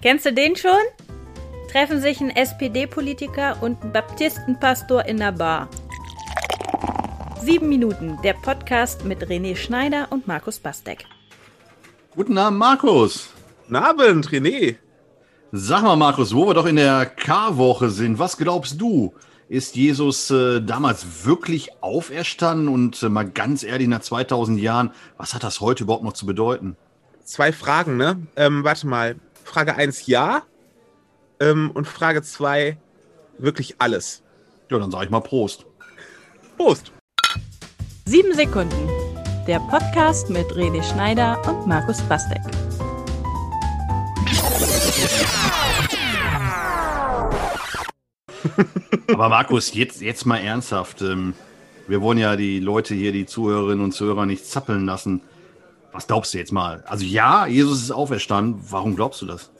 [0.00, 0.70] Kennst du den schon?
[1.72, 5.68] Treffen sich ein SPD-Politiker und ein Baptistenpastor in der Bar.
[7.42, 11.04] Sieben Minuten, der Podcast mit René Schneider und Markus Bastek.
[12.14, 13.30] Guten Abend, Markus.
[13.64, 14.76] Guten Abend, René.
[15.50, 19.14] Sag mal, Markus, wo wir doch in der Karwoche sind, was glaubst du?
[19.48, 22.68] Ist Jesus äh, damals wirklich auferstanden?
[22.68, 26.24] Und äh, mal ganz ehrlich, nach 2000 Jahren, was hat das heute überhaupt noch zu
[26.24, 26.76] bedeuten?
[27.24, 28.28] Zwei Fragen, ne?
[28.36, 29.16] Ähm, warte mal.
[29.48, 30.42] Frage 1 ja.
[31.40, 32.76] Ähm, und Frage 2
[33.38, 34.22] wirklich alles.
[34.70, 35.64] Ja, dann sage ich mal Prost.
[36.58, 36.92] Prost.
[38.04, 38.76] Sieben Sekunden.
[39.46, 42.42] Der Podcast mit René Schneider und Markus Bastek.
[49.08, 51.00] Aber Markus, jetzt, jetzt mal ernsthaft.
[51.00, 51.32] Ähm,
[51.86, 55.22] wir wollen ja die Leute hier, die Zuhörerinnen und Zuhörer nicht zappeln lassen.
[55.92, 56.84] Was glaubst du jetzt mal?
[56.86, 58.60] Also ja, Jesus ist auferstanden.
[58.68, 59.50] Warum glaubst du das?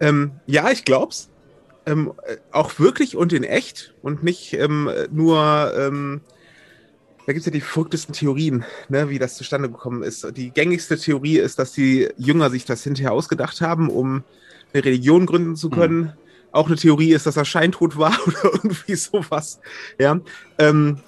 [0.00, 1.30] Ähm, ja, ich glaub's.
[1.86, 6.20] Ähm, äh, auch wirklich und in echt und nicht ähm, nur, ähm,
[7.26, 10.36] da gibt's ja die verrücktesten Theorien, ne, wie das zustande gekommen ist.
[10.36, 14.24] Die gängigste Theorie ist, dass die Jünger sich das hinterher ausgedacht haben, um
[14.72, 16.00] eine Religion gründen zu können.
[16.00, 16.12] Mhm.
[16.52, 19.60] Auch eine Theorie ist, dass er scheintot war oder irgendwie sowas.
[19.98, 20.20] Ja.
[20.58, 20.98] Ähm,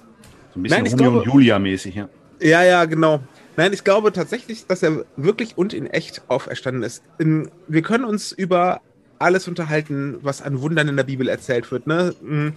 [0.53, 2.09] so ein bisschen nein, Romeo und Julia mäßig, ja.
[2.41, 3.21] Ja, ja, genau.
[3.59, 7.03] Nein, ich glaube tatsächlich, dass er wirklich und in echt auferstanden ist.
[7.17, 8.79] Wir können uns über
[9.17, 11.85] alles unterhalten, was an Wundern in der Bibel erzählt wird.
[11.85, 12.15] Ne?
[12.21, 12.53] Hm.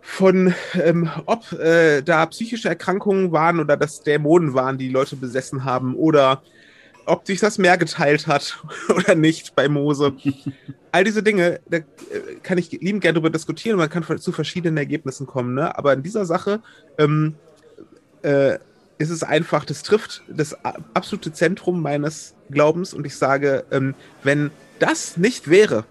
[0.00, 5.64] Von ähm, ob äh, da psychische Erkrankungen waren oder dass Dämonen waren, die Leute besessen
[5.64, 6.42] haben oder
[7.04, 10.16] ob sich das Meer geteilt hat oder nicht bei Mose.
[10.90, 11.84] All diese Dinge, da äh,
[12.42, 15.54] kann ich liebend gerne darüber diskutieren man kann zu verschiedenen Ergebnissen kommen.
[15.54, 15.78] Ne?
[15.78, 16.60] Aber in dieser Sache
[16.98, 17.36] ähm,
[18.22, 18.58] äh,
[18.98, 20.56] ist es einfach, das trifft das
[20.94, 25.84] absolute Zentrum meines Glaubens und ich sage, ähm, wenn das nicht wäre,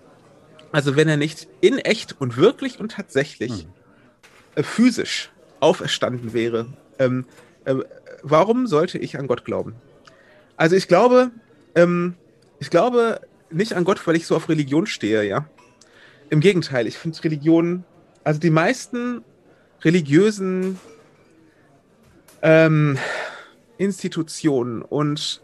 [0.72, 3.66] also wenn er nicht in echt und wirklich und tatsächlich hm.
[4.56, 6.68] äh, physisch auferstanden wäre,
[7.00, 7.25] ähm,
[7.66, 7.75] äh,
[8.24, 9.75] warum sollte ich an Gott glauben?
[10.57, 11.31] Also ich glaube,
[11.75, 12.16] ähm,
[12.59, 15.47] ich glaube nicht an Gott, weil ich so auf Religion stehe, ja.
[16.30, 17.84] Im Gegenteil, ich finde Religion,
[18.24, 19.24] also die meisten
[19.84, 20.80] religiösen
[22.45, 23.00] ähm,
[23.79, 25.41] Institutionen und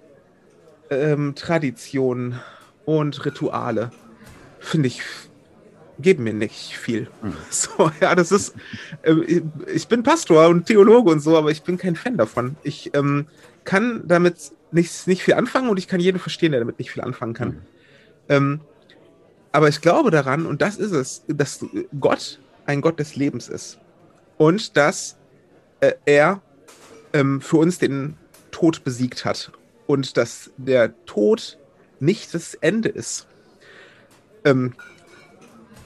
[0.92, 2.40] ähm, Traditionen
[2.86, 3.90] und Rituale
[4.60, 5.02] finde ich
[5.98, 7.10] geben mir nicht viel.
[7.22, 7.34] Mhm.
[7.50, 8.56] So, ja, das ist,
[9.02, 9.42] äh,
[9.74, 12.56] ich bin Pastor und Theologe und so, aber ich bin kein Fan davon.
[12.64, 13.28] Ich ähm,
[13.64, 17.04] kann damit nicht, nicht viel anfangen und ich kann jeden verstehen, der damit nicht viel
[17.04, 17.50] anfangen kann.
[17.50, 17.62] Mhm.
[18.30, 18.60] Ähm,
[19.52, 21.66] aber ich glaube daran, und das ist es, dass
[22.00, 23.80] Gott ein Gott des Lebens ist.
[24.38, 25.18] Und dass
[25.82, 26.42] äh, er
[27.14, 28.16] ähm, für uns den
[28.52, 29.52] Tod besiegt hat
[29.88, 31.58] und dass der Tod
[32.00, 33.28] nicht das Ende ist.
[34.44, 34.74] Ähm,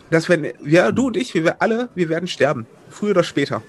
[0.09, 3.61] dass wenn, ja, du und ich, wir alle, wir werden sterben, früher oder später.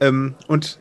[0.00, 0.78] Ähm, und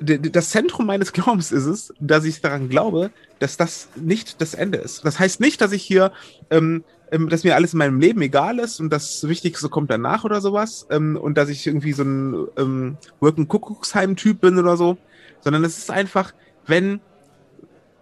[0.00, 4.78] das Zentrum meines Glaubens ist es, dass ich daran glaube, dass das nicht das Ende
[4.78, 5.04] ist.
[5.04, 6.12] Das heißt nicht, dass ich hier,
[6.50, 10.24] ähm, ähm, dass mir alles in meinem Leben egal ist und das Wichtigste kommt danach
[10.24, 14.98] oder sowas ähm, und dass ich irgendwie so ein ähm, Worken-Kuckucksheim-Typ bin oder so,
[15.40, 16.34] sondern es ist einfach,
[16.66, 17.00] wenn,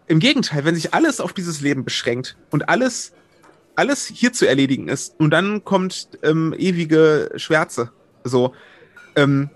[0.07, 3.13] im Gegenteil, wenn sich alles auf dieses Leben beschränkt und alles,
[3.77, 7.93] alles hier zu erledigen ist und dann kommt ähm, ewige Schwärze,
[8.25, 8.55] so,
[9.15, 9.51] ähm,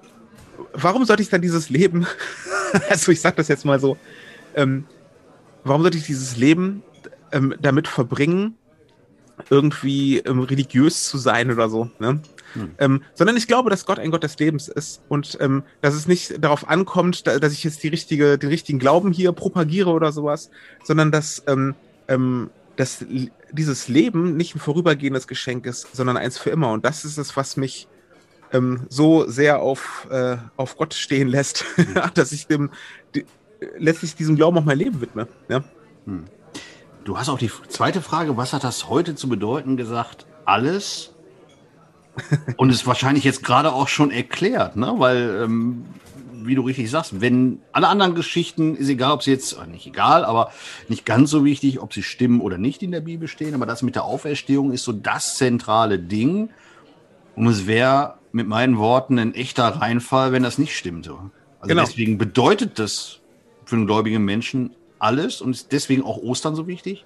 [0.75, 2.07] warum sollte ich dann dieses Leben,
[2.91, 3.97] also ich sag das jetzt mal so,
[4.55, 4.85] ähm,
[5.65, 6.83] warum sollte ich dieses Leben
[7.33, 8.59] ähm, damit verbringen,
[9.51, 12.21] irgendwie ähm, religiös zu sein oder so, ne?
[12.55, 12.71] Hm.
[12.79, 16.07] Ähm, sondern ich glaube, dass Gott ein Gott des Lebens ist und ähm, dass es
[16.07, 20.13] nicht darauf ankommt, da, dass ich jetzt die richtige, den richtigen Glauben hier propagiere oder
[20.13, 20.51] sowas,
[20.83, 21.75] sondern dass, ähm,
[22.09, 23.05] ähm, dass
[23.53, 26.73] dieses Leben nicht ein vorübergehendes Geschenk ist, sondern eins für immer.
[26.73, 27.89] Und das ist es, was mich
[28.53, 31.65] ähm, so sehr auf, äh, auf Gott stehen lässt,
[32.15, 32.71] dass ich dem
[33.15, 33.27] die,
[33.79, 35.29] letztlich diesem Glauben auch mein Leben widme.
[35.49, 35.65] Ja?
[36.07, 36.25] Hm.
[37.07, 40.27] Du hast auch die zweite Frage, was hat das heute zu bedeuten, gesagt?
[40.45, 41.15] Alles.
[42.57, 44.93] Und ist wahrscheinlich jetzt gerade auch schon erklärt, ne?
[44.97, 45.85] Weil, ähm,
[46.33, 49.87] wie du richtig sagst, wenn alle anderen Geschichten, ist egal, ob sie jetzt, äh, nicht
[49.87, 50.51] egal, aber
[50.89, 53.83] nicht ganz so wichtig, ob sie stimmen oder nicht in der Bibel stehen, aber das
[53.83, 56.51] mit der Auferstehung ist so das zentrale Ding.
[57.37, 61.13] Und es wäre mit meinen Worten ein echter Reinfall, wenn das nicht stimmte.
[61.61, 61.85] Also genau.
[61.85, 63.21] deswegen bedeutet das
[63.65, 67.05] für einen gläubigen Menschen alles und ist deswegen auch Ostern so wichtig?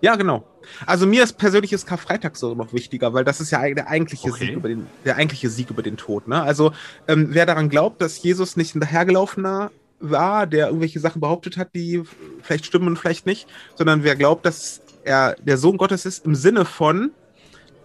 [0.00, 0.44] Ja, genau.
[0.86, 4.30] Also mir ist persönlich ist Karfreitag so noch wichtiger, weil das ist ja der eigentliche
[4.30, 4.46] okay.
[4.46, 6.28] Sieg über den, der eigentliche Sieg über den Tod.
[6.28, 6.42] Ne?
[6.42, 6.72] Also
[7.08, 9.70] ähm, wer daran glaubt, dass Jesus nicht ein dahergelaufener
[10.00, 12.02] war, der irgendwelche Sachen behauptet hat, die
[12.42, 13.46] vielleicht stimmen und vielleicht nicht,
[13.76, 17.12] sondern wer glaubt, dass er der Sohn Gottes ist im Sinne von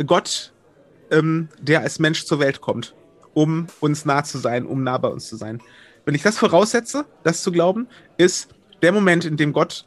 [0.06, 0.54] Gott,
[1.12, 2.96] ähm, der als Mensch zur Welt kommt,
[3.34, 5.62] um uns nah zu sein, um nah bei uns zu sein.
[6.06, 7.88] Wenn ich das voraussetze, das zu glauben,
[8.18, 8.50] ist
[8.82, 9.86] der Moment, in dem Gott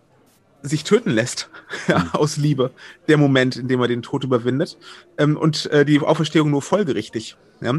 [0.63, 1.49] sich töten lässt,
[1.89, 2.71] ja, aus Liebe,
[3.09, 4.77] der Moment, in dem er den Tod überwindet
[5.19, 7.37] ähm, und äh, die Auferstehung nur folgerichtig.
[7.61, 7.75] Ja?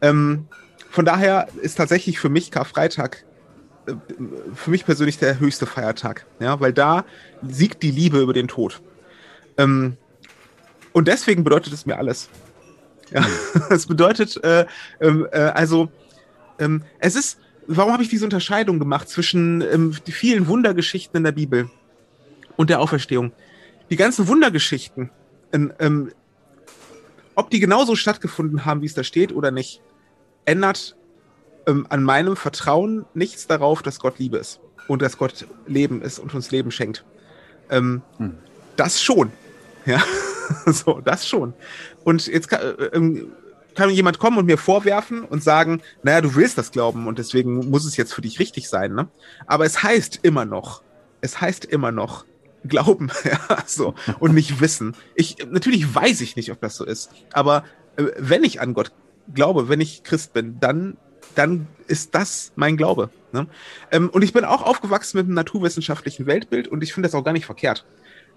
[0.00, 0.46] Ähm,
[0.90, 3.24] von daher ist tatsächlich für mich Karfreitag
[3.86, 3.94] äh,
[4.54, 7.04] für mich persönlich der höchste Feiertag, ja, weil da
[7.42, 8.80] siegt die Liebe über den Tod.
[9.58, 9.96] Ähm,
[10.92, 12.28] und deswegen bedeutet es mir alles.
[13.10, 13.26] Ja,
[13.70, 14.66] es bedeutet, äh,
[15.00, 15.90] ähm, äh, also,
[16.58, 21.24] ähm, es ist, warum habe ich diese Unterscheidung gemacht zwischen ähm, die vielen Wundergeschichten in
[21.24, 21.70] der Bibel
[22.56, 23.32] und der Auferstehung?
[23.90, 25.10] Die ganzen Wundergeschichten,
[25.52, 26.10] ähm,
[27.34, 29.82] ob die genauso stattgefunden haben, wie es da steht oder nicht,
[30.44, 30.96] ändert
[31.66, 36.18] ähm, an meinem Vertrauen nichts darauf, dass Gott Liebe ist und dass Gott Leben ist
[36.18, 37.04] und uns Leben schenkt.
[37.70, 38.34] Ähm, hm.
[38.76, 39.32] Das schon.
[39.86, 40.02] Ja,
[40.66, 41.54] so, das schon.
[42.04, 43.32] Und jetzt kann, äh, ähm,
[43.74, 47.70] kann jemand kommen und mir vorwerfen und sagen, naja, du willst das glauben und deswegen
[47.70, 48.94] muss es jetzt für dich richtig sein.
[48.94, 49.08] Ne?
[49.46, 50.82] Aber es heißt immer noch,
[51.20, 52.24] es heißt immer noch,
[52.66, 54.96] glauben, ja, so, und nicht wissen.
[55.14, 57.64] Ich, natürlich weiß ich nicht, ob das so ist, aber
[57.96, 58.92] äh, wenn ich an Gott
[59.32, 60.96] glaube, wenn ich Christ bin, dann,
[61.34, 63.10] dann ist das mein Glaube.
[63.32, 63.46] Ne?
[63.90, 67.24] Ähm, und ich bin auch aufgewachsen mit einem naturwissenschaftlichen Weltbild und ich finde das auch
[67.24, 67.84] gar nicht verkehrt.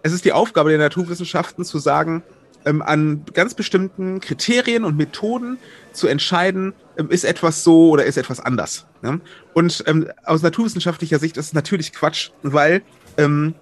[0.03, 2.23] Es ist die Aufgabe der Naturwissenschaften zu sagen,
[2.65, 5.57] ähm, an ganz bestimmten Kriterien und Methoden
[5.93, 8.85] zu entscheiden, ähm, ist etwas so oder ist etwas anders.
[9.01, 9.21] Ne?
[9.53, 12.81] Und ähm, aus naturwissenschaftlicher Sicht ist es natürlich Quatsch, weil
[13.17, 13.55] ähm,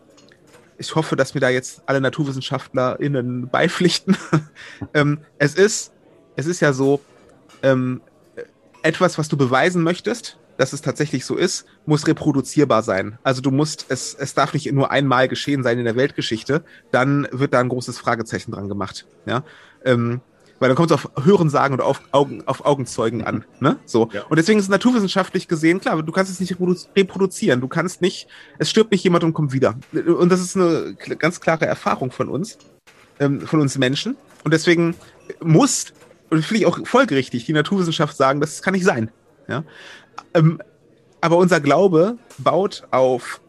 [0.78, 4.18] ich hoffe, dass mir da jetzt alle NaturwissenschaftlerInnen beipflichten.
[4.94, 5.94] ähm, es ist,
[6.36, 7.02] es ist ja so,
[7.64, 8.02] ähm,
[8.86, 13.18] etwas, was du beweisen möchtest, dass es tatsächlich so ist, muss reproduzierbar sein.
[13.24, 17.28] Also du musst, es, es darf nicht nur einmal geschehen sein in der Weltgeschichte, dann
[17.32, 19.06] wird da ein großes Fragezeichen dran gemacht.
[19.26, 19.44] Ja.
[19.84, 20.22] Ähm,
[20.60, 23.44] weil dann kommt es auf Hörensagen oder auf, Augen, auf Augenzeugen an.
[23.60, 23.78] Ne?
[23.86, 24.10] So.
[24.14, 24.24] Ja.
[24.24, 26.56] Und deswegen ist es naturwissenschaftlich gesehen, klar, du kannst es nicht
[26.96, 27.62] reproduzieren.
[27.62, 28.28] Du kannst nicht,
[28.60, 29.76] es stirbt nicht jemand und kommt wieder.
[29.92, 32.58] Und das ist eine ganz klare Erfahrung von uns,
[33.20, 34.16] ähm, von uns Menschen.
[34.44, 34.96] Und deswegen
[35.42, 35.94] muss
[36.30, 39.12] und finde ich auch folgerichtig, die Naturwissenschaft sagen, das kann nicht sein.
[39.48, 39.64] Ja?
[40.34, 40.60] Ähm,
[41.22, 43.42] aber unser Glaube baut auf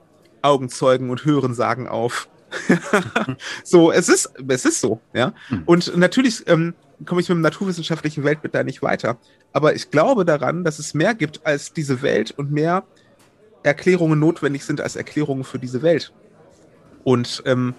[0.43, 2.29] Augenzeugen und Hörensagen auf.
[3.65, 5.35] so, es ist, es ist so, ja.
[5.49, 5.63] Hm.
[5.67, 9.19] Und natürlich ähm, komme ich mit dem naturwissenschaftlichen Weltbild da nicht weiter.
[9.53, 12.85] Aber ich glaube daran, dass es mehr gibt als diese Welt und mehr
[13.63, 16.13] Erklärungen notwendig sind als Erklärungen für diese Welt.
[17.05, 17.75] Und, ähm,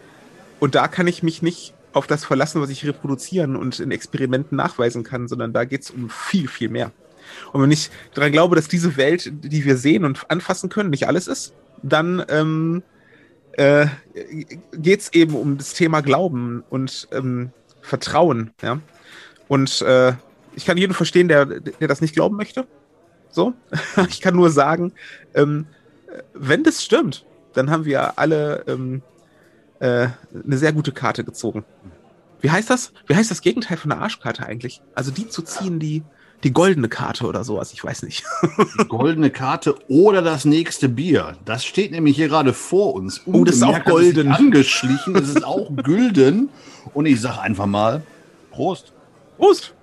[0.60, 4.56] und da kann ich mich nicht auf das verlassen, was ich reproduzieren und in Experimenten
[4.58, 6.92] nachweisen kann, sondern da geht es um viel, viel mehr.
[7.54, 11.08] Und wenn ich daran glaube, dass diese Welt, die wir sehen und anfassen können, nicht
[11.08, 11.54] alles ist,
[11.84, 12.84] dann ähm,
[13.54, 13.88] äh,
[14.74, 17.52] geht es eben um das Thema Glauben und ähm,
[17.82, 18.52] Vertrauen.
[18.62, 18.80] Ja?
[19.48, 20.14] Und äh,
[20.56, 22.68] ich kann jeden verstehen, der, der das nicht glauben möchte.
[23.30, 23.54] So,
[24.10, 24.94] ich kann nur sagen,
[25.34, 25.68] ähm,
[26.34, 29.02] wenn das stimmt, dann haben wir alle ähm,
[29.80, 30.08] äh,
[30.44, 31.66] eine sehr gute Karte gezogen.
[32.42, 32.94] Wie heißt das?
[33.08, 34.82] Wie heißt das Gegenteil von einer Arschkarte eigentlich?
[34.96, 36.04] Also die zu ziehen, die
[36.44, 38.24] die goldene Karte oder sowas, ich weiß nicht.
[38.80, 41.36] Die goldene Karte oder das nächste Bier.
[41.46, 43.22] Das steht nämlich hier gerade vor uns.
[43.26, 44.32] Oh, das ist auch golden.
[44.32, 46.50] Angeschlichen, es ist auch gülden.
[46.94, 48.04] Und ich sage einfach mal,
[48.52, 48.94] Prost.
[49.38, 49.74] Prost.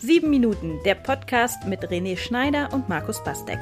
[0.00, 3.58] Sieben Minuten, der Podcast mit René Schneider und Markus Bastek.